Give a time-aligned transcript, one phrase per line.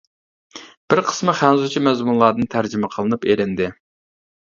[0.93, 3.73] بىر قىسمى خەنزۇچە مەزمۇنلاردىن تەرجىمە قىلىنىپ ئېلىندى.